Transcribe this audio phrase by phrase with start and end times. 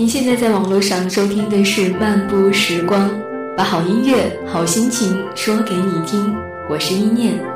[0.00, 3.10] 您现在在网络上收听的是漫步时光，
[3.54, 6.34] 把好音乐、好心情说给你听。
[6.70, 7.49] 我是一念。